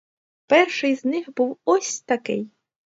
Перший 0.47 0.95
з 0.95 1.05
них 1.05 1.33
був 1.35 1.57
ось 1.65 2.01
такий. 2.01 2.49